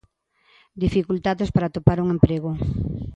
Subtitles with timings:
[0.83, 2.51] Dificultades para atopar un emprego.